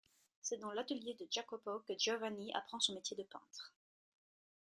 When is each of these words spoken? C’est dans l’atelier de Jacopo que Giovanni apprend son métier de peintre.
C’est 0.41 0.57
dans 0.57 0.71
l’atelier 0.71 1.13
de 1.13 1.27
Jacopo 1.29 1.81
que 1.87 1.93
Giovanni 1.95 2.51
apprend 2.55 2.79
son 2.79 2.95
métier 2.95 3.15
de 3.15 3.21
peintre. 3.21 3.71